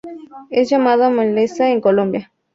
[0.49, 2.31] Es llamada maleza en Colombia.